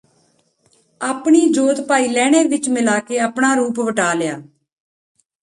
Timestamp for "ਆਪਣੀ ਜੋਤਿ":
1.01-1.83